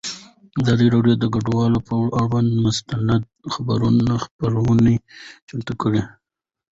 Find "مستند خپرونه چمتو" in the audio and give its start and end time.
2.65-5.73